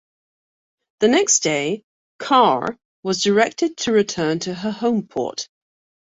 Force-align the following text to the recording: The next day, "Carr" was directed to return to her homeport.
The 1.01 1.09
next 1.09 1.41
day, 1.43 1.83
"Carr" 2.17 2.75
was 3.03 3.21
directed 3.21 3.77
to 3.77 3.91
return 3.91 4.39
to 4.39 4.55
her 4.55 4.71
homeport. 4.71 5.47